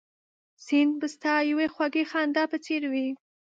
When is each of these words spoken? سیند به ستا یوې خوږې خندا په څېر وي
سیند 0.65 0.93
به 0.99 1.07
ستا 1.13 1.33
یوې 1.51 1.67
خوږې 1.73 2.03
خندا 2.11 2.43
په 2.51 2.57
څېر 2.65 2.81
وي 2.91 3.07